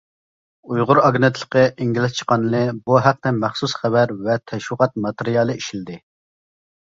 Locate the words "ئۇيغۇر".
0.75-0.99